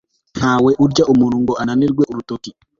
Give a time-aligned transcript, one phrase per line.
[0.37, 2.51] ntawe urya umuntu ngo ananirwe n'urutoki